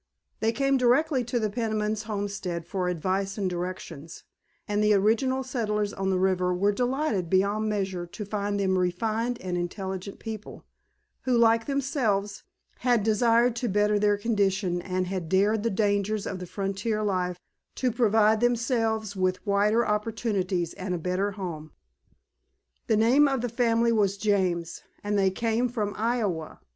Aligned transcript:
They 0.39 0.51
came 0.51 0.77
directly 0.77 1.23
to 1.25 1.39
the 1.39 1.51
Penimans' 1.51 2.05
homestead 2.05 2.65
for 2.65 2.89
advice 2.89 3.37
and 3.37 3.47
directions, 3.47 4.23
and 4.67 4.83
the 4.83 4.95
original 4.95 5.43
settlers 5.43 5.93
on 5.93 6.09
the 6.09 6.17
river 6.17 6.51
were 6.55 6.71
delighted 6.71 7.29
beyond 7.29 7.69
measure 7.69 8.07
to 8.07 8.25
find 8.25 8.59
them 8.59 8.79
refined 8.79 9.39
and 9.43 9.55
intelligent 9.55 10.17
people, 10.17 10.65
who, 11.25 11.37
like 11.37 11.67
themselves, 11.67 12.41
had 12.79 13.03
desired 13.03 13.55
to 13.57 13.69
better 13.69 13.99
their 13.99 14.17
condition 14.17 14.81
and 14.81 15.05
had 15.05 15.29
dared 15.29 15.61
the 15.61 15.69
dangers 15.69 16.25
of 16.25 16.39
the 16.39 16.47
frontier 16.47 17.03
life 17.03 17.37
to 17.75 17.91
provide 17.91 18.39
themselves 18.39 19.15
with 19.15 19.45
wider 19.45 19.85
opportunities 19.87 20.73
and 20.73 20.95
a 20.95 20.97
better 20.97 21.33
home. 21.33 21.73
The 22.87 22.97
name 22.97 23.27
of 23.27 23.41
the 23.41 23.49
family 23.49 23.91
was 23.91 24.17
James, 24.17 24.81
and 25.03 25.15
they 25.15 25.29
came 25.29 25.69
from 25.69 25.93
Iowa. 25.95 26.59